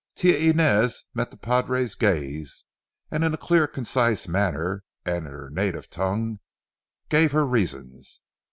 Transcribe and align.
Tia 0.15 0.35
Inez 0.35 1.05
met 1.13 1.29
the 1.29 1.37
padre's 1.37 1.93
gaze, 1.93 2.65
and 3.11 3.23
in 3.23 3.35
a 3.35 3.37
clear, 3.37 3.67
concise 3.67 4.27
manner, 4.27 4.83
and 5.05 5.27
in 5.27 5.31
her 5.31 5.51
native 5.51 5.91
tongue, 5.91 6.39
gave 7.09 7.33
her 7.33 7.45
reasons. 7.45 8.21